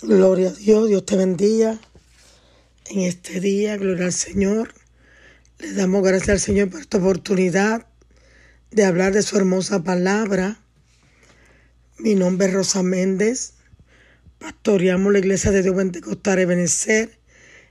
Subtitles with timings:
[0.00, 1.80] Gloria a Dios, Dios te bendiga
[2.88, 4.72] en este día, gloria al Señor.
[5.58, 7.84] Le damos gracias al Señor por esta oportunidad
[8.70, 10.60] de hablar de su hermosa palabra.
[11.98, 13.54] Mi nombre es Rosa Méndez.
[14.38, 17.18] Pastoreamos la iglesia de Dios Pentecostal Benecer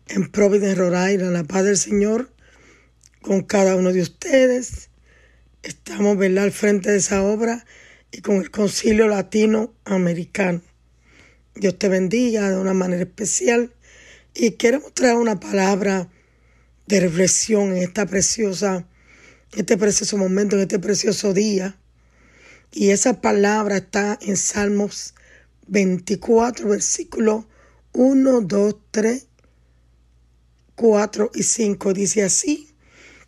[0.09, 1.31] en Providence, Rhode Island.
[1.31, 2.29] La paz del Señor
[3.21, 4.89] con cada uno de ustedes.
[5.63, 6.43] Estamos ¿verdad?
[6.43, 7.65] al frente de esa obra
[8.11, 10.66] y con el Concilio Latinoamericano.
[11.59, 13.73] Dios te bendiga de una manera especial
[14.35, 16.07] y queremos traer una palabra
[16.85, 18.87] de reflexión en esta preciosa,
[19.55, 21.75] este precioso momento, en este precioso día.
[22.71, 25.15] Y esa palabra está en Salmos
[25.67, 27.45] 24, versículos
[27.93, 29.27] 1, 2, 3,
[30.75, 31.93] 4 y 5.
[31.93, 32.69] Dice así,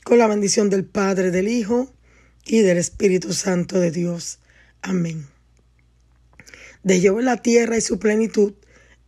[0.03, 1.91] con la bendición del Padre, del Hijo
[2.45, 4.37] y del Espíritu Santo de Dios.
[4.81, 5.38] Amén
[6.83, 8.53] de Jehová la tierra y su plenitud,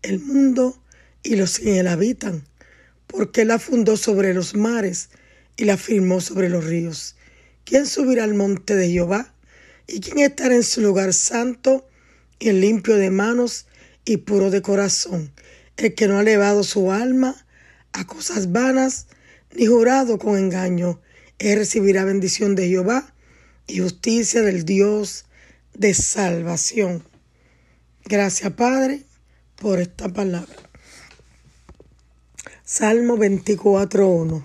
[0.01, 0.81] el mundo
[1.23, 2.43] y los que en él habitan,
[3.07, 5.09] porque él la fundó sobre los mares
[5.57, 7.15] y la firmó sobre los ríos.
[7.63, 9.33] ¿Quién subirá al monte de Jehová?
[9.87, 11.87] ¿Y quién estará en su lugar santo
[12.39, 13.67] y limpio de manos
[14.05, 15.31] y puro de corazón?
[15.77, 17.45] El que no ha elevado su alma
[17.93, 19.07] a cosas vanas,
[19.53, 21.01] ni jurado con engaño,
[21.39, 23.13] él recibirá bendición de Jehová
[23.67, 25.25] y justicia del Dios
[25.73, 27.10] de salvación.
[28.05, 29.03] Gracias, Padre,
[29.55, 30.55] por esta palabra.
[32.63, 34.43] Salmo 24.1.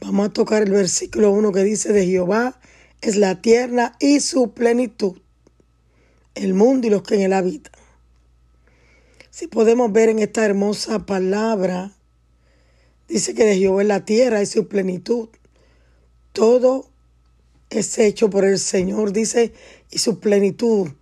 [0.00, 2.58] Vamos a tocar el versículo 1 que dice de Jehová
[3.02, 5.18] es la tierra y su plenitud,
[6.34, 7.72] el mundo y los que en él habitan.
[9.30, 11.92] Si podemos ver en esta hermosa palabra,
[13.08, 15.28] dice que de Jehová es la tierra y su plenitud.
[16.32, 16.90] Todo
[17.68, 19.52] es hecho por el Señor, dice,
[19.90, 20.92] y su plenitud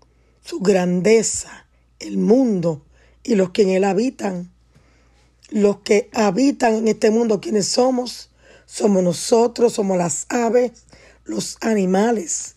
[0.49, 1.67] su grandeza,
[1.99, 2.83] el mundo
[3.23, 4.51] y los que en él habitan.
[5.51, 8.31] Los que habitan en este mundo, ¿quiénes somos?
[8.65, 10.73] Somos nosotros, somos las aves,
[11.27, 12.55] los animales.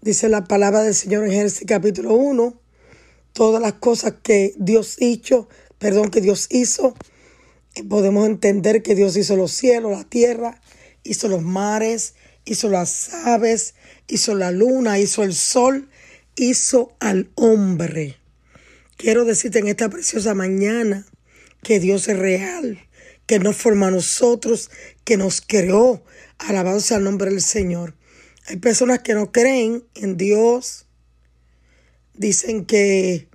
[0.00, 2.58] Dice la palabra del Señor en Génesis capítulo 1,
[3.34, 6.94] todas las cosas que Dios hizo, perdón, que Dios hizo,
[7.90, 10.62] podemos entender que Dios hizo los cielos, la tierra,
[11.04, 12.14] hizo los mares,
[12.46, 13.74] hizo las aves,
[14.06, 15.90] hizo la luna, hizo el sol
[16.38, 18.16] hizo al hombre.
[18.96, 21.06] Quiero decirte en esta preciosa mañana
[21.62, 22.78] que Dios es real,
[23.26, 24.70] que nos forma a nosotros,
[25.04, 26.02] que nos creó.
[26.38, 27.94] Alabado sea el nombre del Señor.
[28.46, 30.86] Hay personas que no creen en Dios,
[32.14, 33.28] dicen que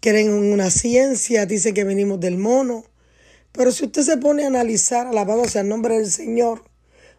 [0.00, 2.84] creen en una ciencia, dicen que venimos del mono.
[3.52, 6.64] Pero si usted se pone a analizar, alabado sea el nombre del Señor,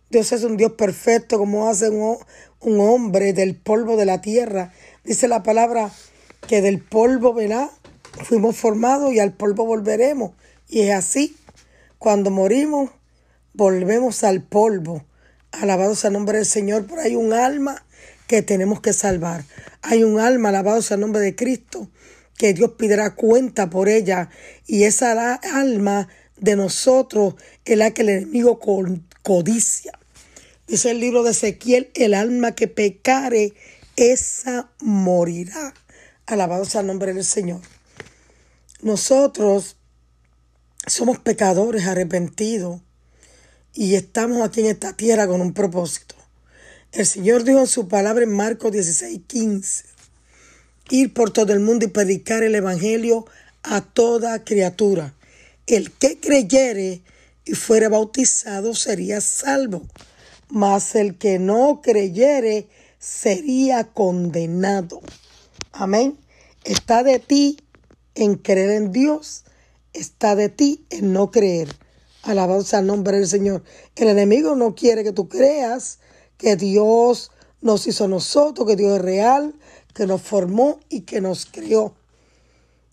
[0.10, 2.18] Dios es un Dios perfecto, como hace un,
[2.62, 4.74] un hombre del polvo de la tierra
[5.10, 5.92] Dice la palabra
[6.48, 7.72] que del polvo, ¿verdad?
[8.26, 10.34] Fuimos formados y al polvo volveremos.
[10.68, 11.36] Y es así.
[11.98, 12.92] Cuando morimos,
[13.54, 15.04] volvemos al polvo.
[15.52, 16.86] Alabado sea el nombre del Señor.
[16.86, 17.84] Por ahí un alma
[18.28, 19.46] que tenemos que salvar.
[19.82, 21.90] Hay un alma, alabado sea nombre de Cristo,
[22.38, 24.30] que Dios pedirá cuenta por ella.
[24.68, 27.34] Y esa alma de nosotros
[27.66, 28.60] es la que el enemigo
[29.24, 29.98] codicia.
[30.68, 33.56] Dice el libro de Ezequiel, el alma que pecare
[34.00, 35.74] esa morirá.
[36.26, 37.62] Alabado sea el nombre del Señor.
[38.82, 39.76] Nosotros
[40.88, 42.82] somos pecadores arrepentidos
[43.74, 46.16] y estamos aquí en esta tierra con un propósito.
[46.92, 49.86] El Señor dijo en su palabra en Marcos 16, 15,
[50.90, 53.26] ir por todo el mundo y predicar el Evangelio
[53.64, 55.14] a toda criatura.
[55.68, 57.02] El que creyere
[57.46, 59.86] y fuere bautizado sería salvo,
[60.48, 62.68] mas el que no creyere
[63.00, 65.02] sería condenado.
[65.72, 66.18] Amén.
[66.64, 67.58] Está de ti
[68.14, 69.46] en creer en Dios,
[69.94, 71.70] está de ti en no creer.
[72.24, 73.64] Alabado sea el nombre del Señor.
[73.96, 76.00] El enemigo no quiere que tú creas
[76.38, 79.56] que Dios nos hizo nosotros, que Dios es real,
[79.94, 81.96] que nos formó y que nos creó.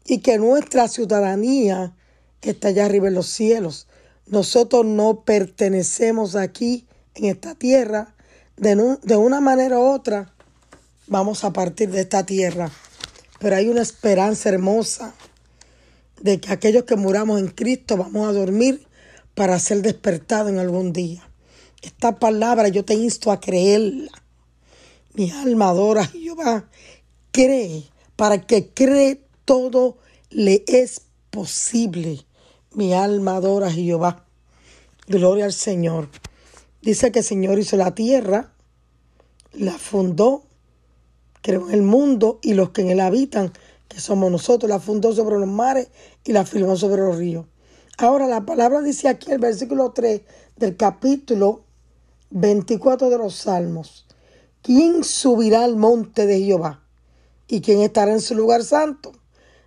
[0.05, 1.97] Y que nuestra ciudadanía
[2.41, 3.89] está allá arriba en los cielos.
[4.27, 8.16] Nosotros no pertenecemos aquí en esta tierra,
[8.57, 10.33] de, una manera u otra
[11.07, 12.71] vamos a partir de esta tierra.
[13.39, 15.15] Pero hay una esperanza hermosa
[16.21, 18.87] de que aquellos que muramos en Cristo vamos a dormir
[19.35, 21.29] para ser despertados en algún día.
[21.83, 24.11] Esta palabra yo te insto a creerla.
[25.13, 26.69] Mi alma adora a Jehová.
[27.31, 27.85] Cree.
[28.17, 29.99] Para que cree todo
[30.31, 32.25] le es posible.
[32.73, 34.25] Mi alma adora a Jehová.
[35.07, 36.09] Gloria al Señor.
[36.83, 38.53] Dice que el Señor hizo la tierra,
[39.53, 40.45] la fundó,
[41.43, 43.53] creó el mundo y los que en él habitan,
[43.89, 45.89] que somos nosotros, la fundó sobre los mares
[46.25, 47.47] y la firmó sobre los ríos.
[47.99, 50.21] Ahora la palabra dice aquí el versículo 3
[50.57, 51.65] del capítulo
[52.31, 54.07] 24 de los Salmos.
[54.63, 56.83] ¿Quién subirá al monte de Jehová?
[57.49, 59.13] ¿Y quién estará en su lugar santo?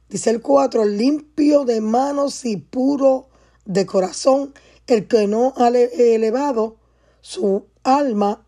[0.09, 3.29] Dice el 4, limpio de manos y puro
[3.65, 4.53] de corazón,
[4.87, 6.78] el que no ha elevado
[7.21, 8.45] su alma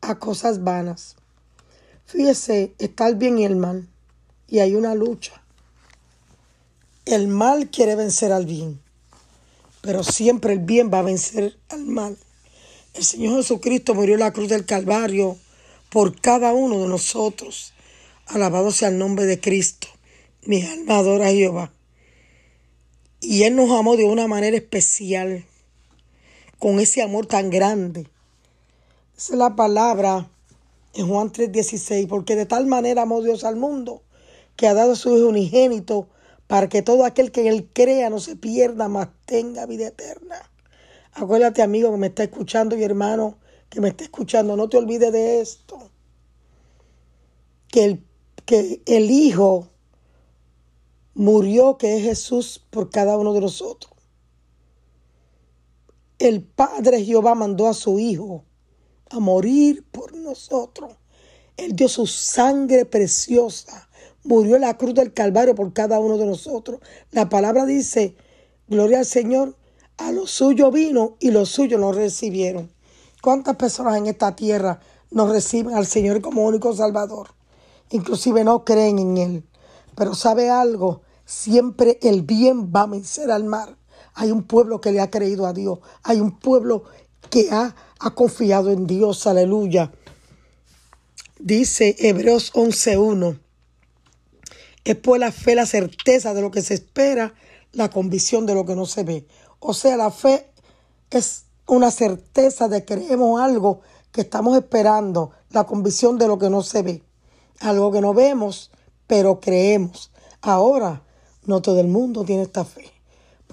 [0.00, 1.16] a cosas vanas.
[2.06, 3.88] Fíjese, está el bien y el mal,
[4.48, 5.42] y hay una lucha.
[7.06, 8.80] El mal quiere vencer al bien,
[9.80, 12.16] pero siempre el bien va a vencer al mal.
[12.94, 15.36] El Señor Jesucristo murió en la cruz del Calvario
[15.90, 17.72] por cada uno de nosotros.
[18.26, 19.88] Alabado sea el nombre de Cristo.
[20.46, 21.72] Mi alma adora a Jehová.
[23.20, 25.44] Y Él nos amó de una manera especial,
[26.58, 28.08] con ese amor tan grande.
[29.16, 30.28] Esa es la palabra
[30.94, 34.02] en Juan 3:16, porque de tal manera amó Dios al mundo,
[34.56, 36.08] que ha dado a su Hijo unigénito,
[36.46, 40.36] para que todo aquel que en Él crea no se pierda, mas tenga vida eterna.
[41.12, 43.38] Acuérdate, amigo, que me está escuchando y hermano
[43.74, 45.90] que me está escuchando, no te olvides de esto.
[47.68, 48.04] Que el,
[48.46, 49.68] que el Hijo
[51.14, 53.92] murió, que es Jesús, por cada uno de nosotros.
[56.18, 58.44] El Padre Jehová mandó a su Hijo
[59.10, 60.92] a morir por nosotros.
[61.56, 63.88] Él dio su sangre preciosa,
[64.22, 66.80] murió en la cruz del Calvario por cada uno de nosotros.
[67.10, 68.16] La palabra dice,
[68.68, 69.56] gloria al Señor,
[69.96, 72.72] a los suyos vino y los suyos no recibieron.
[73.22, 77.28] ¿Cuántas personas en esta tierra no reciben al Señor como único Salvador?
[77.90, 79.44] Inclusive no creen en Él.
[79.96, 83.76] Pero sabe algo, siempre el bien va a vencer al mal.
[84.14, 85.78] Hay un pueblo que le ha creído a Dios.
[86.02, 86.84] Hay un pueblo
[87.30, 89.26] que ha, ha confiado en Dios.
[89.26, 89.92] Aleluya.
[91.38, 93.40] Dice Hebreos 11.1.
[94.84, 97.34] Es pues la fe la certeza de lo que se espera,
[97.72, 99.26] la convicción de lo que no se ve.
[99.58, 100.50] O sea, la fe
[101.10, 103.80] es una certeza de que creemos algo
[104.12, 107.02] que estamos esperando, la convicción de lo que no se ve.
[107.60, 108.70] Algo que no vemos,
[109.06, 110.12] pero creemos.
[110.40, 111.02] Ahora,
[111.46, 112.93] no todo el mundo tiene esta fe.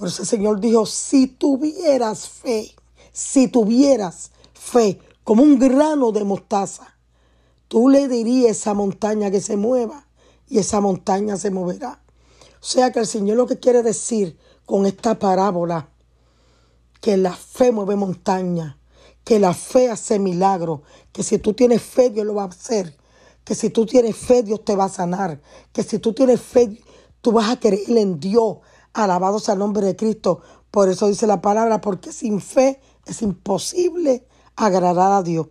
[0.01, 2.73] Por eso el Señor dijo, si tuvieras fe,
[3.13, 6.97] si tuvieras fe como un grano de mostaza,
[7.67, 10.07] tú le dirías a esa montaña que se mueva
[10.49, 12.01] y esa montaña se moverá.
[12.59, 15.87] O sea que el Señor lo que quiere decir con esta parábola
[16.99, 18.79] que la fe mueve montaña,
[19.23, 20.81] que la fe hace milagro,
[21.11, 22.97] que si tú tienes fe Dios lo va a hacer,
[23.43, 25.39] que si tú tienes fe Dios te va a sanar,
[25.71, 26.81] que si tú tienes fe
[27.21, 28.57] tú vas a creer en Dios,
[28.93, 30.41] alabado sea el nombre de Cristo.
[30.69, 35.47] Por eso dice la palabra, porque sin fe es imposible agradar a Dios.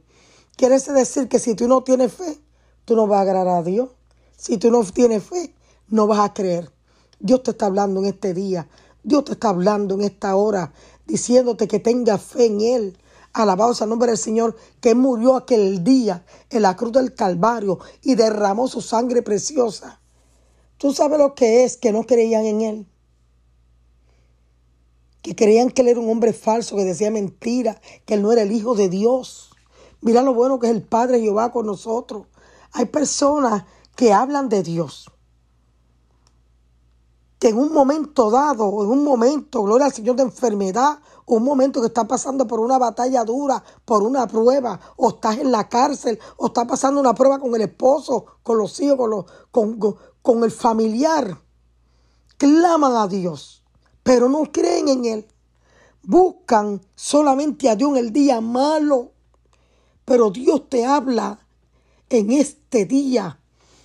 [0.56, 2.40] Quiere decir que si tú no tienes fe,
[2.84, 3.90] tú no vas a agradar a Dios.
[4.36, 5.54] Si tú no tienes fe,
[5.88, 6.70] no vas a creer.
[7.18, 8.68] Dios te está hablando en este día.
[9.02, 10.72] Dios te está hablando en esta hora
[11.06, 12.98] diciéndote que tengas fe en Él.
[13.32, 17.78] Alabado sea el nombre del Señor, que murió aquel día en la cruz del Calvario
[18.02, 20.00] y derramó su sangre preciosa.
[20.78, 22.89] Tú sabes lo que es que no creían en Él.
[25.22, 28.42] Que creían que Él era un hombre falso, que decía mentira, que Él no era
[28.42, 29.50] el Hijo de Dios.
[30.00, 32.26] Mira lo bueno que es el Padre Jehová con nosotros.
[32.72, 33.64] Hay personas
[33.96, 35.10] que hablan de Dios
[37.40, 41.80] que en un momento dado, en un momento, gloria al Señor, de enfermedad, un momento
[41.80, 46.18] que está pasando por una batalla dura, por una prueba, o estás en la cárcel,
[46.36, 50.50] o estás pasando una prueba con el esposo, con los hijos, con, con, con el
[50.50, 51.40] familiar,
[52.36, 53.59] claman a Dios,
[54.10, 55.26] pero no creen en Él.
[56.02, 59.12] Buscan solamente a Dios en el día malo,
[60.04, 61.46] pero Dios te habla
[62.08, 63.38] en este día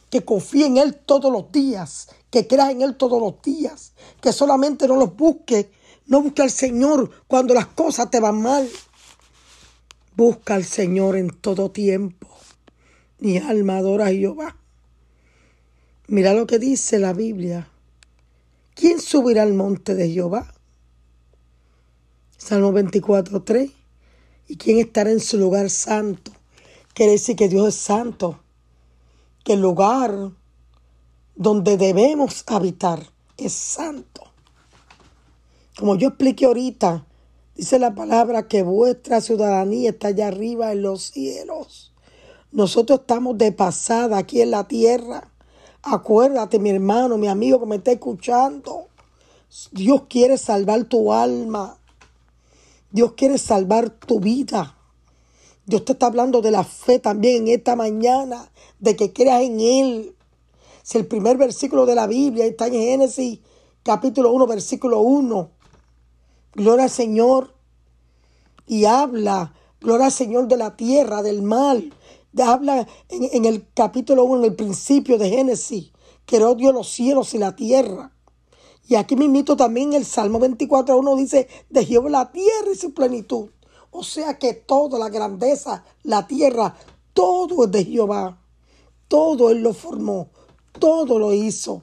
[0.09, 4.33] que confíe en Él todos los días, que creas en Él todos los días, que
[4.33, 5.69] solamente no los busque,
[6.07, 8.67] no busque al Señor cuando las cosas te van mal.
[10.15, 12.27] Busca al Señor en todo tiempo.
[13.19, 14.57] Mi alma adora a Jehová.
[16.07, 17.69] Mira lo que dice la Biblia.
[18.75, 20.53] ¿Quién subirá al monte de Jehová?
[22.37, 23.71] Salmo 24, 3.
[24.49, 26.33] ¿Y quién estará en su lugar santo?
[26.93, 28.41] Quiere decir que Dios es santo
[29.45, 30.31] que el lugar
[31.35, 32.99] donde debemos habitar
[33.37, 34.23] es santo.
[35.77, 37.05] Como yo expliqué ahorita,
[37.55, 41.93] dice la palabra que vuestra ciudadanía está allá arriba en los cielos.
[42.51, 45.31] Nosotros estamos de pasada aquí en la tierra.
[45.87, 48.87] Acuérdate, mi hermano, mi amigo que me está escuchando.
[49.71, 51.77] Dios quiere salvar tu alma.
[52.89, 54.75] Dios quiere salvar tu vida.
[55.67, 58.49] Dios te está hablando de la fe también en esta mañana,
[58.79, 60.15] de que creas en Él.
[60.81, 63.39] Si el primer versículo de la Biblia está en Génesis
[63.83, 65.51] capítulo 1, versículo 1.
[66.53, 67.53] Gloria al Señor.
[68.65, 71.93] Y habla, gloria al Señor de la tierra, del mal.
[72.43, 75.91] Habla en, el capítulo 1, en el principio de Génesis.
[76.25, 78.11] Creó Dios los cielos y la tierra.
[78.87, 82.75] Y aquí me invito también el Salmo 24, uno dice, de Jehová la tierra y
[82.75, 83.49] su plenitud.
[83.89, 86.75] O sea que toda la grandeza, la tierra,
[87.13, 88.39] todo es de Jehová.
[89.07, 90.29] Todo Él lo formó,
[90.79, 91.81] todo lo hizo.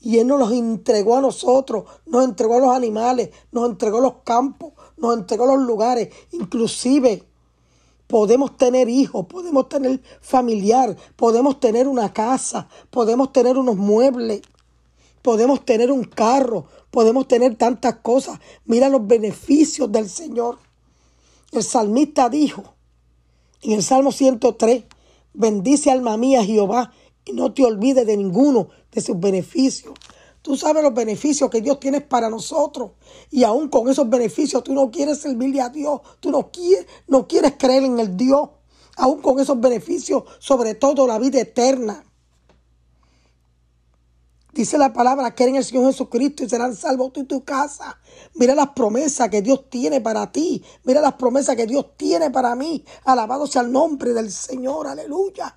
[0.00, 4.16] Y Él nos los entregó a nosotros, nos entregó a los animales, nos entregó los
[4.24, 6.12] campos, nos entregó los lugares.
[6.32, 7.22] Inclusive
[8.14, 14.40] podemos tener hijos, podemos tener familiar, podemos tener una casa, podemos tener unos muebles
[15.20, 18.38] podemos tener un carro, podemos tener tantas cosas.
[18.66, 20.58] Mira los beneficios del Señor.
[21.50, 22.74] El salmista dijo
[23.62, 24.84] en el Salmo 103,
[25.32, 26.92] bendice alma mía Jehová
[27.24, 29.94] y no te olvides de ninguno de sus beneficios.
[30.44, 32.90] Tú sabes los beneficios que Dios tiene para nosotros.
[33.30, 36.02] Y aún con esos beneficios tú no quieres servirle a Dios.
[36.20, 38.50] Tú no quieres, creer en el Dios.
[38.98, 42.04] Aún con esos beneficios, sobre todo la vida eterna.
[44.52, 47.98] Dice la palabra, que en el Señor Jesucristo y serán salvos tú y tu casa.
[48.34, 50.62] Mira las promesas que Dios tiene para ti.
[50.82, 52.84] Mira las promesas que Dios tiene para mí.
[53.04, 54.88] Alabado sea el nombre del Señor.
[54.88, 55.56] Aleluya.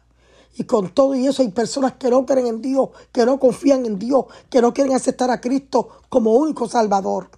[0.60, 3.86] Y con todo y eso hay personas que no creen en Dios, que no confían
[3.86, 7.30] en Dios, que no quieren aceptar a Cristo como único Salvador.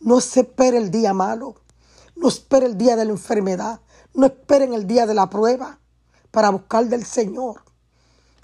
[0.00, 1.56] No se el día malo.
[2.16, 3.80] No espere el día de la enfermedad.
[4.14, 5.78] No esperen el día de la prueba
[6.30, 7.62] para buscar del Señor.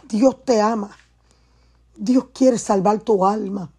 [0.09, 0.97] Dios te ama.
[1.97, 3.73] Dios quiere salvar tu alma.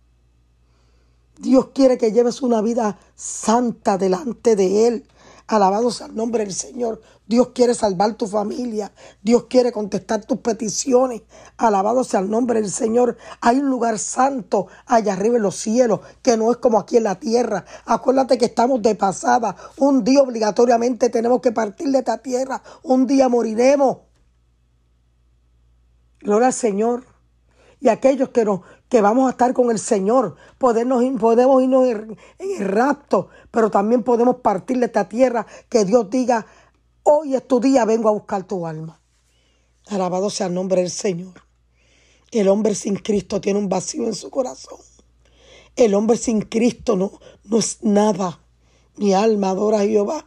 [1.38, 5.08] Dios quiere que lleves una vida santa delante de Él.
[5.48, 7.02] Alabado sea el nombre del Señor.
[7.32, 8.92] Dios quiere salvar tu familia.
[9.22, 11.22] Dios quiere contestar tus peticiones.
[11.56, 13.16] Alabado sea el nombre del Señor.
[13.40, 17.06] Hay un lugar santo allá arriba en los cielos que no es como aquí en
[17.06, 17.64] la tierra.
[17.86, 19.56] Acuérdate que estamos de pasada.
[19.78, 22.62] Un día obligatoriamente tenemos que partir de esta tierra.
[22.84, 24.00] Un día moriremos.
[26.20, 27.06] Gloria al Señor
[27.82, 30.36] y aquellos que, nos, que vamos a estar con el Señor.
[30.58, 36.10] Podernos, podemos irnos en, el rapto, pero también podemos partir de esta tierra que Dios
[36.10, 36.46] diga,
[37.04, 39.00] hoy es tu día, vengo a buscar tu alma.
[39.88, 41.44] Alabado sea el nombre del Señor.
[42.32, 44.80] El hombre sin Cristo tiene un vacío en su corazón.
[45.76, 47.12] El hombre sin Cristo no,
[47.44, 48.40] no es nada.
[48.96, 50.26] Mi alma adora a Jehová.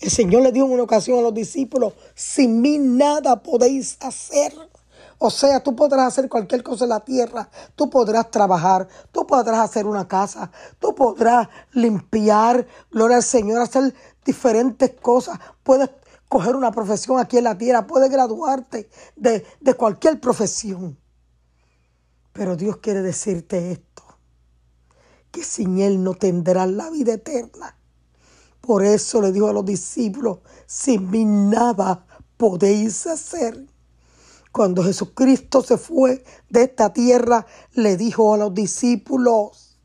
[0.00, 4.52] El Señor le dijo en una ocasión a los discípulos, sin mí nada podéis hacer.
[5.22, 9.58] O sea, tú podrás hacer cualquier cosa en la tierra, tú podrás trabajar, tú podrás
[9.58, 15.38] hacer una casa, tú podrás limpiar, gloria al Señor, hacer diferentes cosas.
[15.62, 15.90] Puedes
[16.28, 20.98] coger una profesión aquí en la tierra, puedes graduarte de, de cualquier profesión.
[22.32, 24.04] Pero Dios quiere decirte esto,
[25.30, 27.76] que sin Él no tendrás la vida eterna.
[28.60, 33.66] Por eso le dijo a los discípulos, sin mí nada podéis hacer.
[34.52, 39.78] Cuando Jesucristo se fue de esta tierra, le dijo a los discípulos,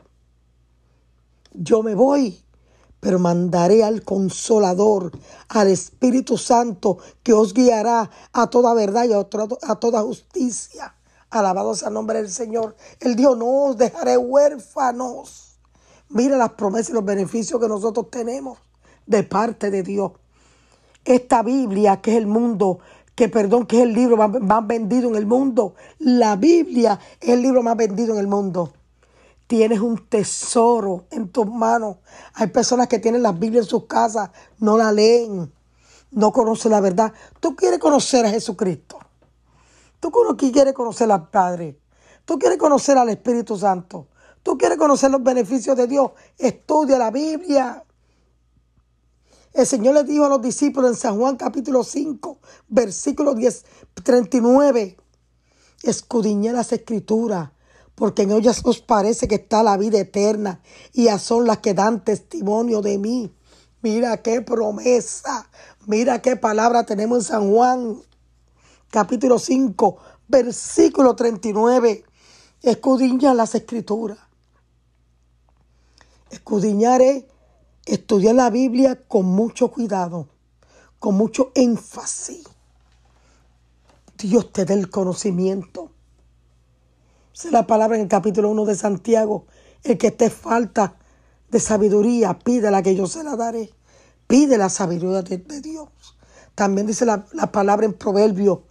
[1.53, 2.44] yo me voy,
[3.05, 5.11] pero mandaré al consolador,
[5.49, 10.95] al Espíritu Santo, que os guiará a toda verdad y a, toda justicia.
[11.29, 12.75] Alabado sea el nombre del Señor.
[12.99, 15.59] El Dios no os dejaré huérfanos.
[16.09, 18.57] Mira las promesas y los beneficios que nosotros tenemos
[19.05, 20.13] de parte de Dios.
[21.03, 22.79] Esta Biblia, que es el mundo,
[23.13, 25.75] que perdón, que es el libro más, vendido en el mundo.
[25.99, 28.73] La Biblia es el libro más vendido en el mundo.
[29.47, 31.97] Tienes un tesoro en tus manos.
[32.33, 35.53] Hay personas que tienen la Biblia en sus casas, no la leen,
[36.11, 37.13] no conocen la verdad.
[37.39, 38.99] Tú quieres conocer a Jesucristo.
[39.99, 41.79] Tú quieres conocer al Padre.
[42.25, 44.07] Tú quieres conocer al Espíritu Santo.
[44.41, 46.11] Tú quieres conocer los beneficios de Dios.
[46.37, 47.83] Estudia la Biblia.
[49.55, 53.65] El Señor le dijo a los discípulos en San Juan capítulo 5, versículo 10,
[54.03, 54.97] 39,
[55.81, 57.51] escudriñad las escrituras,
[57.95, 60.61] porque en ellas os parece que está la vida eterna,
[60.93, 63.33] y ya son las que dan testimonio de mí.
[63.81, 65.49] Mira qué promesa,
[65.85, 68.01] mira qué palabra tenemos en San Juan
[68.89, 69.97] capítulo 5,
[70.27, 72.03] versículo 39.
[72.61, 74.19] Escudriñad las escrituras.
[76.31, 77.01] Escudriñar
[77.85, 80.27] Estudia la Biblia con mucho cuidado,
[80.97, 82.43] con mucho énfasis.
[84.17, 85.91] Dios te dé el conocimiento.
[87.35, 89.45] Esa la palabra en el capítulo 1 de Santiago.
[89.83, 90.95] El que te falta
[91.49, 93.73] de sabiduría, pídela que yo se la daré.
[94.25, 95.89] Pide la sabiduría de, Dios.
[96.55, 98.63] También dice la, la palabra en Proverbio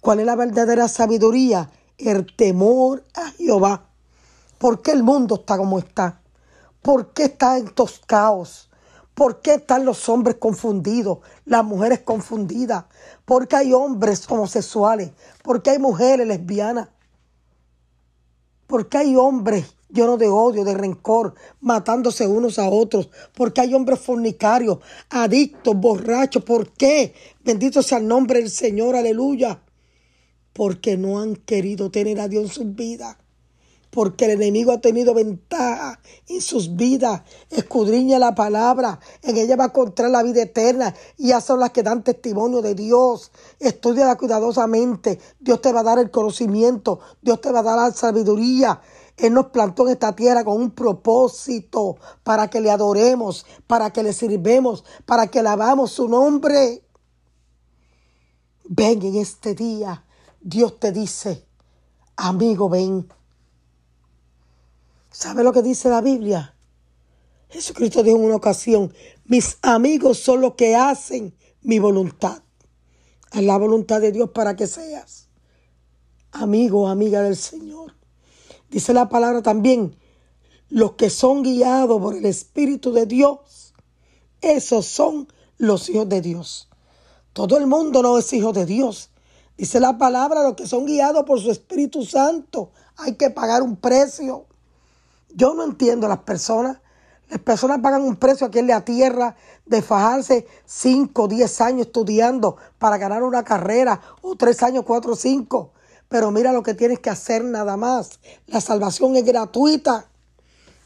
[0.00, 1.70] ¿Cuál es la verdadera sabiduría?
[1.96, 3.86] El temor a Jehová.
[4.58, 6.20] ¿Por qué el mundo está como está?
[6.82, 8.68] ¿Por qué está en estos caos?
[9.14, 12.86] ¿Por qué están los hombres confundidos, las mujeres confundidas?
[13.24, 15.12] ¿Por qué hay hombres homosexuales?
[15.44, 16.88] ¿Por qué hay mujeres lesbianas?
[18.66, 23.10] ¿Por qué hay hombres llenos de odio, de rencor, matándose unos a otros?
[23.34, 24.78] ¿Por qué hay hombres fornicarios,
[25.10, 26.44] adictos, borrachos?
[26.44, 27.14] ¿Por qué?
[27.44, 29.60] Bendito sea el nombre del Señor, aleluya.
[30.52, 33.16] Porque no han querido tener a Dios en sus vidas
[33.94, 37.22] porque el enemigo ha tenido ventaja en sus vidas.
[37.48, 41.70] Escudriña la palabra, en ella va a encontrar la vida eterna y ya son las
[41.70, 43.30] que dan testimonio de Dios.
[43.60, 47.92] Estudia cuidadosamente, Dios te va a dar el conocimiento, Dios te va a dar la
[47.92, 48.80] sabiduría.
[49.16, 54.02] Él nos plantó en esta tierra con un propósito para que le adoremos, para que
[54.02, 56.82] le sirvemos, para que lavamos su nombre.
[58.64, 60.04] Ven en este día,
[60.40, 61.46] Dios te dice,
[62.16, 63.06] amigo, ven.
[65.14, 66.56] ¿Sabe lo que dice la Biblia?
[67.48, 68.92] Jesucristo dijo en una ocasión,
[69.26, 72.42] mis amigos son los que hacen mi voluntad.
[73.32, 75.28] Es la voluntad de Dios para que seas
[76.32, 77.94] amigo amiga del Señor.
[78.70, 79.96] Dice la palabra también,
[80.68, 83.72] los que son guiados por el Espíritu de Dios,
[84.40, 85.28] esos son
[85.58, 86.68] los hijos de Dios.
[87.32, 89.10] Todo el mundo no es hijo de Dios.
[89.56, 93.76] Dice la palabra, los que son guiados por su Espíritu Santo, hay que pagar un
[93.76, 94.48] precio.
[95.34, 96.78] Yo no entiendo a las personas.
[97.28, 99.34] Las personas pagan un precio aquí en la tierra
[99.66, 105.72] de fajarse 5, 10 años estudiando para ganar una carrera, o 3 años, 4, 5.
[106.08, 108.20] Pero mira lo que tienes que hacer nada más.
[108.46, 110.06] La salvación es gratuita.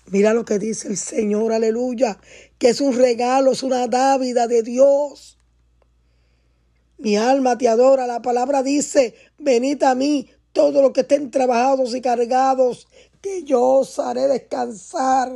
[0.06, 2.18] Mira lo que dice el Señor, aleluya,
[2.56, 5.36] que es un regalo, es una dávida de Dios.
[6.96, 8.06] Mi alma te adora.
[8.06, 12.88] La palabra dice, venid a mí, todos los que estén trabajados y cargados,
[13.20, 15.32] que yo os haré descansar.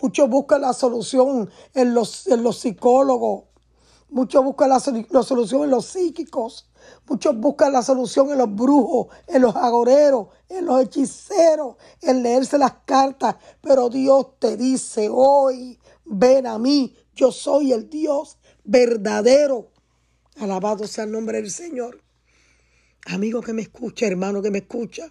[0.00, 3.44] Muchos buscan la solución en los, en los psicólogos.
[4.10, 6.70] Muchos buscan la, solución en los psíquicos.
[7.06, 12.56] Muchos buscan la solución en los brujos, en los agoreros, en los hechiceros, en leerse
[12.56, 13.36] las cartas.
[13.60, 19.68] Pero Dios te dice hoy, ven a mí, yo soy el Dios verdadero.
[20.36, 22.00] Alabado sea el nombre del Señor.
[23.06, 25.10] Amigo que me escucha, hermano que me escucha.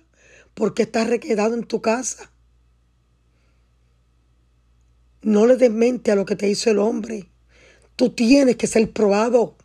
[0.57, 2.31] ¿Por qué estás requedado en tu casa?
[5.21, 7.31] No le des mente a lo que te hizo el hombre.
[7.95, 9.55] Tú tienes que ser probado.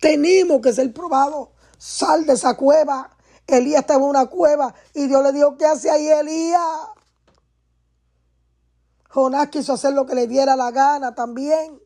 [0.00, 1.50] Tenemos que ser probados.
[1.76, 3.14] Sal de esa cueva.
[3.46, 6.88] Elías estaba en una cueva y Dios le dijo, ¿qué hace ahí Elías?
[9.10, 11.78] Jonás quiso hacer lo que le diera la gana también.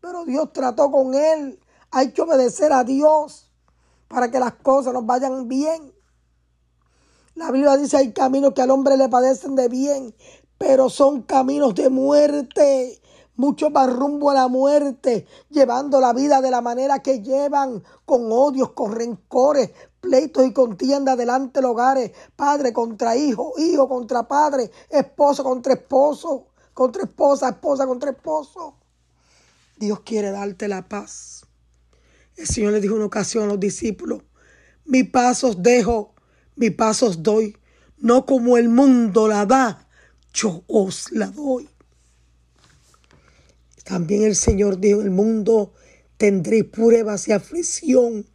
[0.00, 1.60] Pero Dios trató con él.
[1.90, 3.52] Hay que obedecer a Dios
[4.08, 5.97] para que las cosas nos vayan bien.
[7.38, 10.12] La Biblia dice hay caminos que al hombre le padecen de bien,
[10.58, 13.00] pero son caminos de muerte.
[13.36, 18.32] Muchos van rumbo a la muerte, llevando la vida de la manera que llevan, con
[18.32, 19.70] odios, con rencores,
[20.00, 26.48] pleitos y contiendas delante de hogares, padre contra hijo, hijo contra padre, esposo contra esposo,
[26.74, 28.74] contra esposa, esposa contra esposo.
[29.76, 31.46] Dios quiere darte la paz.
[32.34, 34.24] El Señor le dijo una ocasión a los discípulos,
[34.84, 36.16] mi paz os dejo,
[36.58, 37.56] mi paz os doy,
[37.98, 39.88] no como el mundo la da,
[40.34, 41.68] yo os la doy.
[43.84, 45.72] También el Señor dijo, el mundo
[46.16, 48.26] tendré pruebas y aflicción,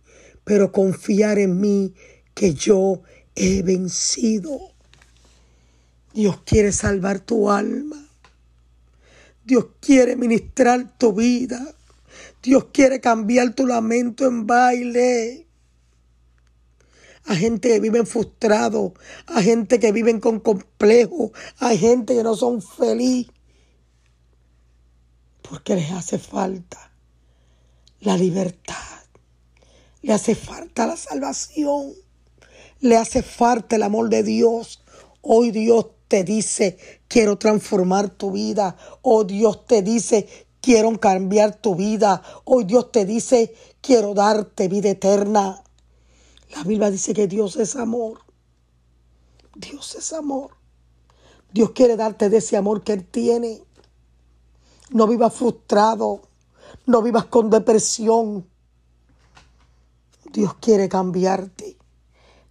[0.45, 1.93] pero confiar en mí
[2.33, 3.01] que yo
[3.35, 4.71] he vencido.
[6.13, 8.07] Dios quiere salvar tu alma.
[9.43, 11.75] Dios quiere ministrar tu vida.
[12.41, 15.42] Dios quiere cambiar tu lamento en baile
[17.25, 18.91] a gente que viven frustrados,
[19.27, 23.33] a gente que viven con complejos, a gente que no son felices.
[25.41, 26.91] Porque les hace falta
[27.99, 28.75] la libertad,
[30.01, 31.93] le hace falta la salvación,
[32.79, 34.83] le hace falta el amor de Dios.
[35.21, 38.75] Hoy Dios te dice, quiero transformar tu vida.
[39.01, 40.27] Hoy Dios te dice,
[40.61, 42.21] quiero cambiar tu vida.
[42.43, 45.62] Hoy Dios te dice, quiero darte vida eterna.
[46.55, 48.19] La Biblia dice que Dios es amor.
[49.55, 50.51] Dios es amor.
[51.51, 53.63] Dios quiere darte de ese amor que Él tiene.
[54.91, 56.21] No vivas frustrado.
[56.85, 58.47] No vivas con depresión.
[60.31, 61.77] Dios quiere cambiarte.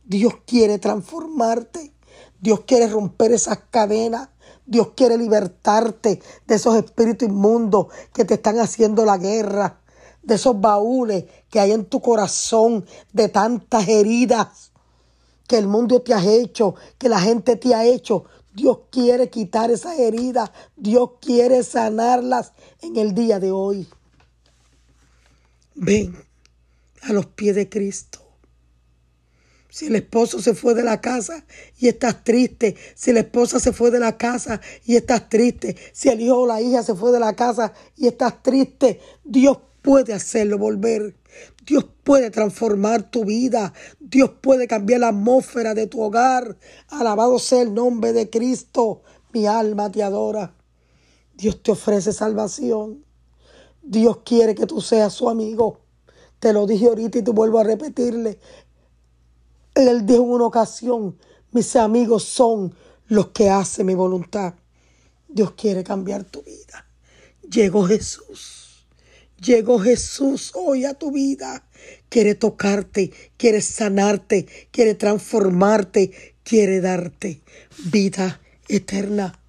[0.04, 1.92] Dios quiere transformarte.
[2.40, 4.28] Dios quiere romper esas cadenas.
[4.66, 9.81] Dios quiere libertarte de esos espíritus inmundos que te están haciendo la guerra.
[10.22, 14.72] De esos baúles que hay en tu corazón, de tantas heridas
[15.46, 18.24] que el mundo te ha hecho, que la gente te ha hecho.
[18.54, 23.88] Dios quiere quitar esas heridas, Dios quiere sanarlas en el día de hoy.
[25.74, 26.16] Ven
[27.02, 28.20] a los pies de Cristo.
[29.70, 31.46] Si el esposo se fue de la casa
[31.78, 36.10] y estás triste, si la esposa se fue de la casa y estás triste, si
[36.10, 40.14] el hijo o la hija se fue de la casa y estás triste, Dios puede
[40.14, 41.16] hacerlo volver.
[41.66, 43.72] Dios puede transformar tu vida.
[44.00, 46.56] Dios puede cambiar la atmósfera de tu hogar.
[46.88, 49.02] Alabado sea el nombre de Cristo.
[49.32, 50.54] Mi alma te adora.
[51.34, 53.04] Dios te ofrece salvación.
[53.82, 55.80] Dios quiere que tú seas su amigo.
[56.38, 58.38] Te lo dije ahorita y te vuelvo a repetirle.
[59.74, 61.16] Él dijo en una ocasión,
[61.50, 62.74] mis amigos son
[63.06, 64.54] los que hacen mi voluntad.
[65.28, 66.86] Dios quiere cambiar tu vida.
[67.42, 68.61] Llegó Jesús.
[69.42, 71.64] Llegó Jesús hoy a tu vida.
[72.08, 77.40] Quiere tocarte, quiere sanarte, quiere transformarte, quiere darte
[77.86, 79.40] vida eterna.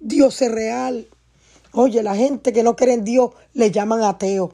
[0.00, 1.06] Dios es real.
[1.72, 4.52] Oye, la gente que no cree en Dios le llaman ateo.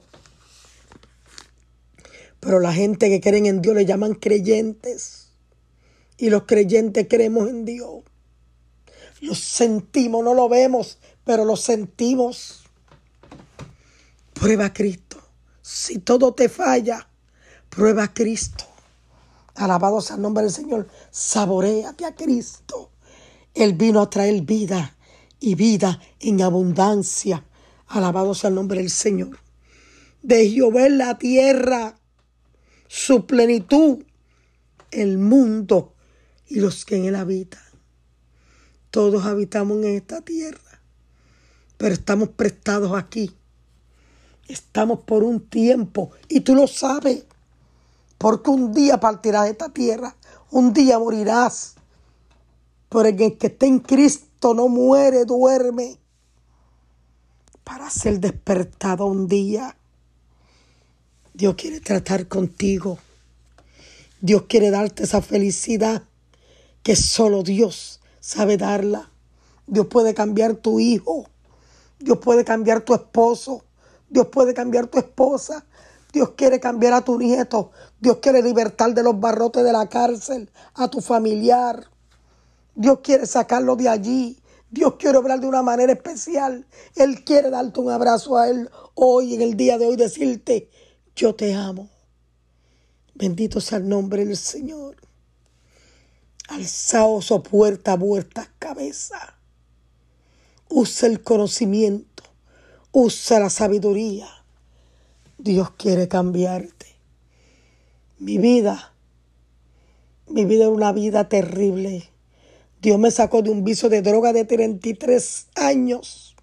[2.40, 5.28] Pero la gente que creen en Dios le llaman creyentes.
[6.18, 8.02] Y los creyentes creemos en Dios.
[9.20, 12.61] Lo sentimos, no lo vemos, pero lo sentimos.
[14.42, 15.22] Prueba a Cristo.
[15.62, 17.08] Si todo te falla,
[17.68, 18.64] prueba a Cristo.
[19.54, 20.88] Alabado sea el nombre del Señor.
[21.12, 22.90] Saboreate a Cristo.
[23.54, 24.96] Él vino a traer vida
[25.38, 27.46] y vida en abundancia.
[27.86, 29.38] Alabado sea el nombre del Señor.
[30.24, 31.94] De Jehová la tierra
[32.88, 34.02] su plenitud,
[34.90, 35.94] el mundo
[36.48, 37.62] y los que en él habitan.
[38.90, 40.82] Todos habitamos en esta tierra,
[41.76, 43.36] pero estamos prestados aquí.
[44.48, 47.24] Estamos por un tiempo y tú lo sabes,
[48.18, 50.16] porque un día partirás de esta tierra,
[50.50, 51.74] un día morirás.
[52.88, 55.98] Pero el que esté en Cristo no muere, duerme
[57.64, 59.76] para ser despertado un día.
[61.34, 62.98] Dios quiere tratar contigo.
[64.20, 66.02] Dios quiere darte esa felicidad
[66.82, 69.10] que solo Dios sabe darla.
[69.66, 71.26] Dios puede cambiar tu hijo.
[71.98, 73.64] Dios puede cambiar tu esposo.
[74.12, 75.64] Dios puede cambiar tu esposa.
[76.12, 77.70] Dios quiere cambiar a tu nieto.
[77.98, 81.86] Dios quiere libertar de los barrotes de la cárcel a tu familiar.
[82.74, 84.38] Dios quiere sacarlo de allí.
[84.70, 86.66] Dios quiere obrar de una manera especial.
[86.94, 90.68] Él quiere darte un abrazo a Él hoy, en el día de hoy, decirte,
[91.16, 91.88] yo te amo.
[93.14, 94.96] Bendito sea el nombre del Señor.
[96.48, 99.38] Alzaos puerta vuestra cabeza.
[100.68, 102.11] Usa el conocimiento.
[102.94, 104.28] Usa la sabiduría.
[105.38, 106.86] Dios quiere cambiarte.
[108.18, 108.92] Mi vida,
[110.28, 112.10] mi vida era una vida terrible.
[112.82, 116.36] Dios me sacó de un vicio de droga de 33 años,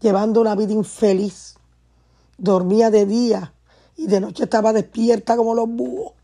[0.00, 1.54] llevando una vida infeliz.
[2.36, 3.54] Dormía de día
[3.96, 6.14] y de noche estaba despierta como los búhos,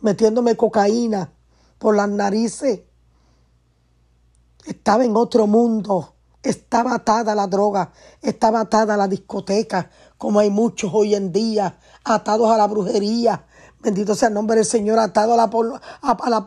[0.00, 1.32] metiéndome cocaína
[1.78, 2.82] por las narices.
[4.64, 6.15] Estaba en otro mundo,
[6.48, 12.50] estaba atada la droga, estaba atada la discoteca, como hay muchos hoy en día, atados
[12.50, 13.46] a la brujería.
[13.80, 16.44] Bendito sea el nombre del Señor, atado a la, a, la,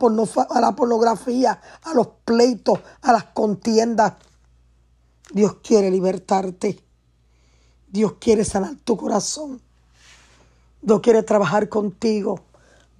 [0.50, 4.14] a la pornografía, a los pleitos, a las contiendas.
[5.32, 6.82] Dios quiere libertarte.
[7.88, 9.60] Dios quiere sanar tu corazón.
[10.82, 12.40] Dios quiere trabajar contigo.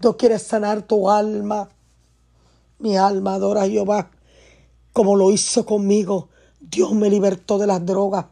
[0.01, 1.69] Dios quiere sanar tu alma.
[2.79, 4.11] Mi alma adora a Jehová
[4.93, 6.29] como lo hizo conmigo.
[6.61, 8.27] Dios me libertó de las drogas.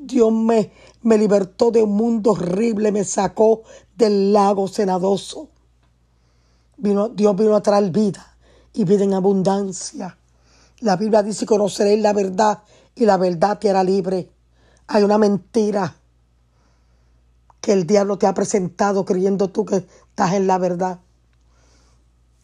[0.00, 3.62] Dios me, me libertó de un mundo horrible, me sacó
[3.96, 5.48] del lago cenadoso.
[6.76, 8.36] Vino, Dios vino a traer vida
[8.72, 10.18] y vida en abundancia.
[10.80, 12.62] La Biblia dice, conoceréis la verdad
[12.94, 14.30] y la verdad te hará libre.
[14.86, 15.96] Hay una mentira
[17.60, 21.00] que el diablo te ha presentado creyendo tú que estás en la verdad.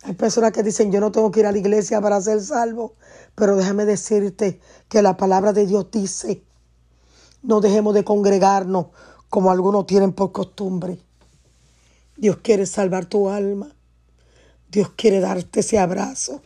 [0.02, 2.94] Hay personas que dicen, yo no tengo que ir a la iglesia para ser salvo,
[3.34, 6.42] pero déjame decirte que la palabra de Dios dice,
[7.42, 8.86] no dejemos de congregarnos
[9.28, 10.98] como algunos tienen por costumbre.
[12.16, 13.74] Dios quiere salvar tu alma.
[14.70, 16.42] Dios quiere darte ese abrazo.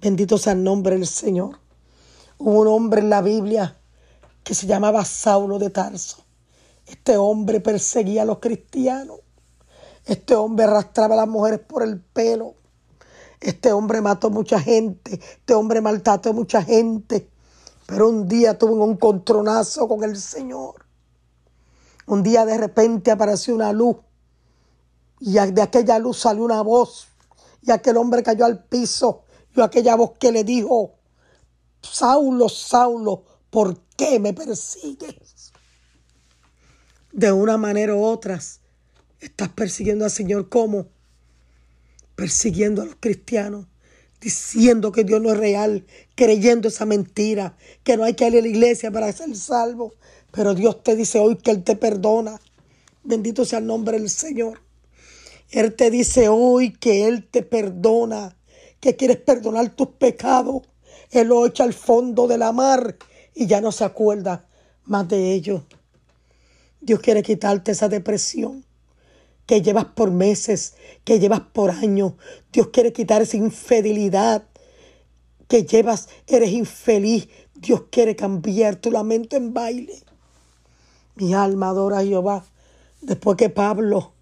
[0.00, 1.58] Bendito sea el nombre del Señor.
[2.38, 3.78] Hubo un hombre en la Biblia
[4.44, 6.24] que se llamaba Saulo de Tarso.
[6.86, 9.20] Este hombre perseguía a los cristianos.
[10.04, 12.54] Este hombre arrastraba a las mujeres por el pelo.
[13.40, 15.14] Este hombre mató mucha gente.
[15.14, 17.28] Este hombre maltrató mucha gente.
[17.86, 20.86] Pero un día tuvo un encontronazo con el Señor.
[22.06, 23.96] Un día de repente apareció una luz
[25.18, 27.08] y de aquella luz salió una voz
[27.62, 29.22] y aquel hombre cayó al piso
[29.54, 30.94] y aquella voz que le dijo,
[31.80, 35.52] Saulo, Saulo, ¿por qué me persigues?
[37.12, 38.38] De una manera u otra,
[39.18, 40.86] estás persiguiendo al Señor como
[42.16, 43.66] persiguiendo a los cristianos,
[44.20, 48.40] diciendo que Dios no es real, creyendo esa mentira, que no hay que ir a
[48.40, 49.92] la iglesia para ser salvo.
[50.32, 52.40] Pero Dios te dice hoy que Él te perdona.
[53.04, 54.60] Bendito sea el nombre del Señor.
[55.50, 58.36] Él te dice hoy que Él te perdona,
[58.80, 60.62] que quieres perdonar tus pecados.
[61.10, 62.96] Él lo echa al fondo de la mar
[63.34, 64.48] y ya no se acuerda
[64.84, 65.64] más de ello.
[66.80, 68.65] Dios quiere quitarte esa depresión
[69.46, 72.14] que llevas por meses, que llevas por años.
[72.52, 74.44] Dios quiere quitar esa infidelidad
[75.48, 77.28] que llevas, eres infeliz.
[77.54, 80.02] Dios quiere cambiar tu lamento en baile.
[81.14, 82.44] Mi alma adora a Jehová.
[83.00, 84.12] Después que Pablo,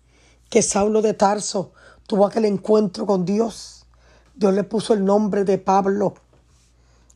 [0.51, 1.73] que Saulo de Tarso,
[2.07, 3.87] tuvo aquel encuentro con Dios,
[4.35, 6.15] Dios le puso el nombre de Pablo.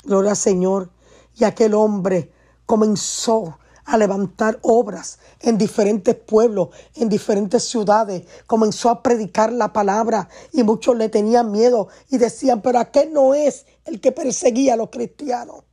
[0.05, 0.91] Gloria al Señor.
[1.37, 2.33] Y aquel hombre
[2.67, 8.25] comenzó a levantar obras en diferentes pueblos, en diferentes ciudades.
[8.47, 13.35] Comenzó a predicar la palabra y muchos le tenían miedo y decían, pero aquel no
[13.35, 15.65] es el que perseguía a los cristianos.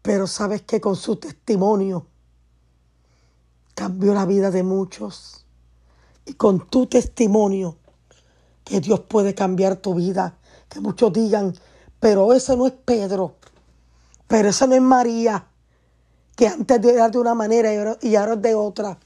[0.00, 2.06] Pero sabes que con su testimonio
[3.74, 5.44] cambió la vida de muchos.
[6.24, 7.76] Y con tu testimonio,
[8.64, 10.38] que Dios puede cambiar tu vida.
[10.70, 11.54] Que muchos digan,
[12.00, 13.36] pero ese no es Pedro,
[14.26, 15.46] pero esa no es María,
[16.38, 18.96] que antes era de una manera y ahora es de otra.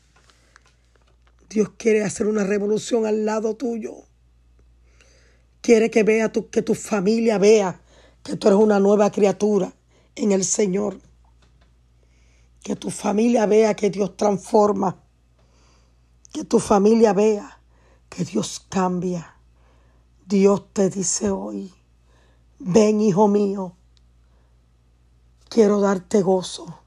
[1.48, 4.02] Dios quiere hacer una revolución al lado tuyo.
[5.62, 7.80] Quiere que vea tu, que tu familia vea
[8.22, 9.72] que tú eres una nueva criatura
[10.14, 11.00] en el Señor.
[12.62, 15.02] Que tu familia vea que Dios transforma.
[16.34, 17.62] Que tu familia vea
[18.10, 19.38] que Dios cambia.
[20.26, 21.72] Dios te dice hoy,
[22.58, 23.74] ven hijo mío,
[25.48, 26.81] quiero darte gozo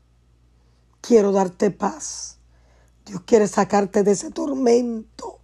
[1.06, 2.38] quiero darte paz.
[3.06, 5.40] Dios quiere sacarte de ese tormento.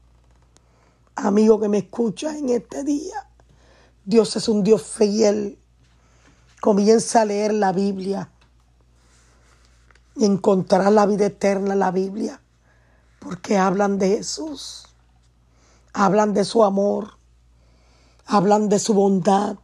[1.15, 3.29] Amigo que me escuchas en este día,
[4.03, 5.59] Dios es un Dios fiel.
[6.61, 8.31] Comienza a leer la Biblia
[10.15, 12.41] y encontrarás la vida eterna en la Biblia,
[13.19, 14.87] porque hablan de Jesús,
[15.93, 17.17] hablan de su amor,
[18.25, 19.57] hablan de su bondad,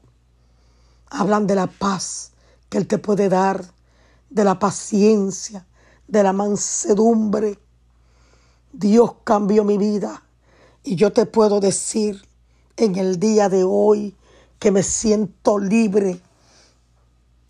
[1.09, 2.33] hablan de la paz
[2.69, 3.65] que Él te puede dar,
[4.29, 5.65] de la paciencia,
[6.07, 7.59] de la mansedumbre.
[8.71, 10.23] Dios cambió mi vida
[10.83, 12.27] y yo te puedo decir
[12.77, 14.15] en el día de hoy
[14.59, 16.21] que me siento libre.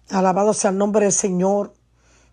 [0.09, 1.73] Alabado sea el nombre del Señor,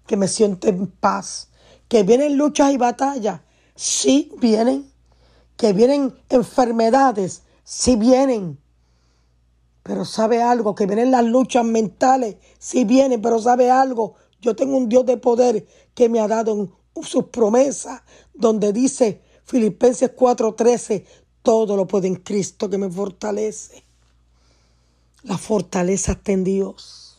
[0.06, 1.48] que me siento en paz.
[1.88, 3.40] Que vienen luchas y batallas,
[3.74, 4.90] sí vienen.
[5.56, 8.58] Que vienen enfermedades, sí vienen.
[9.82, 14.76] Pero sabe algo, que vienen las luchas mentales, sí vienen, pero sabe algo, yo tengo
[14.76, 18.02] un Dios de poder que me ha dado sus promesas,
[18.34, 21.06] donde dice Filipenses 4:13,
[21.42, 23.82] todo lo puede en Cristo que me fortalece.
[25.22, 27.16] La fortaleza está en Dios.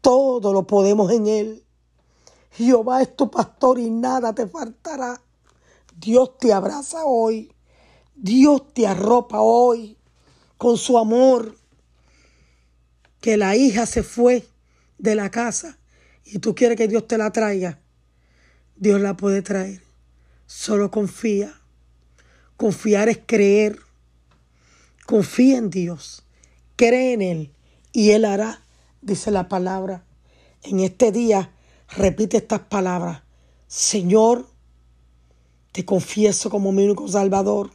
[0.00, 1.64] Todo lo podemos en Él.
[2.50, 5.22] Jehová es tu pastor y nada te faltará.
[5.96, 7.52] Dios te abraza hoy.
[8.16, 9.96] Dios te arropa hoy
[10.58, 11.54] con su amor.
[13.20, 14.44] Que la hija se fue
[14.98, 15.78] de la casa
[16.24, 17.80] y tú quieres que Dios te la traiga,
[18.76, 19.82] Dios la puede traer.
[20.46, 21.54] Solo confía.
[22.56, 23.78] Confiar es creer.
[25.06, 26.24] Confía en Dios.
[26.76, 27.52] Cree en Él
[27.92, 28.62] y Él hará,
[29.00, 30.04] dice la palabra.
[30.62, 31.52] En este día
[31.88, 33.22] repite estas palabras.
[33.66, 34.46] Señor,
[35.72, 37.70] te confieso como mi único Salvador.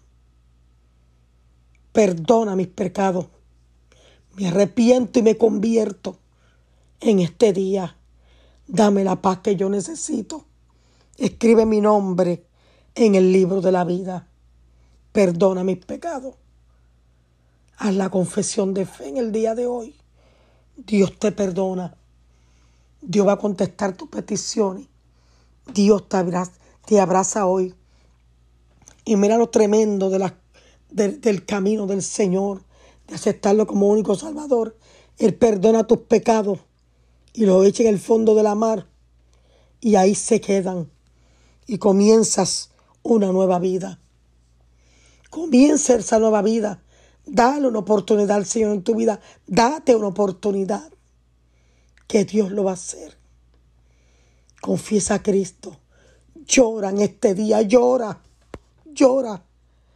[1.91, 3.27] Perdona mis pecados.
[4.36, 6.19] Me arrepiento y me convierto
[6.99, 7.96] en este día
[8.67, 10.45] Dame la paz que yo necesito.
[11.17, 12.45] Escribe mi nombre
[12.95, 14.27] en el libro de la vida.
[15.13, 16.36] Perdona mis pecados.
[17.77, 19.95] Haz la confesión de fe en el día de hoy.
[20.75, 21.95] Dios te perdona.
[23.01, 24.88] Dios va a contestar tus peticiones.
[25.73, 27.73] Dios te abraza, hoy.
[29.06, 30.38] Y mira lo tremendo de la,
[30.89, 32.63] del camino del Señor,
[33.08, 34.77] de aceptarlo como único Salvador.
[35.17, 36.60] Él perdona tus pecados
[37.38, 38.88] y lo echa en el fondo de la mar
[39.80, 40.89] y ahí se quedan
[41.67, 42.71] y comienzas
[43.04, 44.00] una nueva vida.
[45.30, 46.82] Comienza esa nueva vida.
[47.28, 49.19] Dale una oportunidad al Señor en tu vida.
[49.45, 50.91] Date una oportunidad
[52.08, 53.15] que Dios lo va a hacer.
[54.60, 55.80] Confiesa a Cristo.
[56.34, 58.19] Llora en este día, llora,
[58.84, 59.45] llora.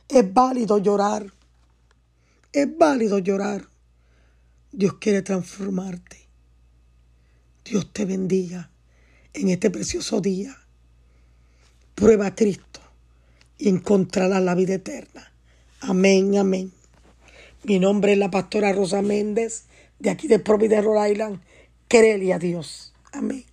[0.08, 1.34] Es válido llorar.
[2.54, 3.67] Es válido llorar.
[4.71, 6.20] Dios quiere transformarte.
[7.71, 8.69] Dios te bendiga
[9.34, 10.57] en este precioso día.
[11.95, 12.81] Prueba a Cristo
[13.57, 15.31] y encontrarás la vida eterna.
[15.79, 16.73] Amén, amén.
[17.63, 19.67] Mi nombre es la pastora Rosa Méndez,
[19.99, 21.39] de aquí de Providence, Rhode Island.
[21.88, 22.91] Créele a Dios.
[23.13, 23.45] Amén.